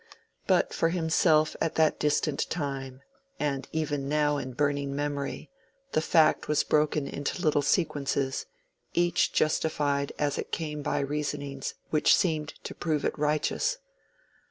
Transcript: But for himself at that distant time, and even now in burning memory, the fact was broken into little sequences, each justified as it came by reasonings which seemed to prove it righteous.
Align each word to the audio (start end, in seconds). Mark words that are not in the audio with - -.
But 0.47 0.73
for 0.73 0.89
himself 0.89 1.55
at 1.61 1.75
that 1.75 1.99
distant 1.99 2.49
time, 2.49 3.03
and 3.39 3.67
even 3.71 4.09
now 4.09 4.37
in 4.37 4.53
burning 4.53 4.95
memory, 4.95 5.51
the 5.91 6.01
fact 6.01 6.47
was 6.47 6.63
broken 6.63 7.07
into 7.07 7.39
little 7.43 7.61
sequences, 7.61 8.47
each 8.95 9.31
justified 9.31 10.11
as 10.17 10.39
it 10.39 10.51
came 10.51 10.81
by 10.81 11.01
reasonings 11.01 11.75
which 11.91 12.15
seemed 12.15 12.55
to 12.63 12.73
prove 12.73 13.05
it 13.05 13.15
righteous. 13.15 13.77